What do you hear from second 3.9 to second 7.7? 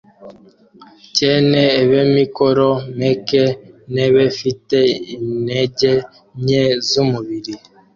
n’ebefite intege nke z’umubi